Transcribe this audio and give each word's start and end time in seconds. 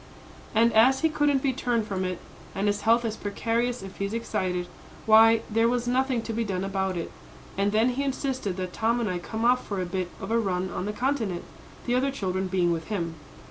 "And 0.55 0.73
as 0.73 1.01
he 1.01 1.09
couldn't 1.09 1.43
be 1.43 1.53
turned 1.53 1.85
from 1.85 2.03
it, 2.05 2.17
and 2.55 2.65
his 2.65 2.81
health 2.81 3.05
is 3.05 3.15
precarious 3.15 3.83
if 3.83 3.97
he 3.97 4.05
is 4.05 4.15
excited, 4.15 4.65
why, 5.05 5.41
there 5.47 5.67
was 5.69 5.87
nothing 5.87 6.23
to 6.23 6.33
be 6.33 6.43
done 6.43 6.63
about 6.63 6.97
it. 6.97 7.11
And 7.55 7.71
then 7.71 7.89
he 7.89 8.01
insisted 8.03 8.57
that 8.57 8.73
Tom 8.73 8.99
and 8.99 9.07
I 9.07 9.19
come 9.19 9.45
off 9.45 9.63
for 9.67 9.79
a 9.79 9.85
bit 9.85 10.09
of 10.19 10.31
a 10.31 10.39
run 10.39 10.71
on 10.71 10.85
the 10.85 10.91
Continent, 10.93 11.43
the 11.85 11.93
other 11.93 12.09
children 12.09 12.47
being 12.47 12.71
with 12.71 12.85
him. 12.87 13.13